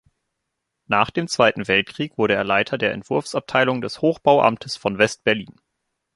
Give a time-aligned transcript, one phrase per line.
[0.87, 5.53] Nach dem Zweiten Weltkrieg wurde er Leiter der Entwurfsabteilung des Hochbauamtes von West-Berlin.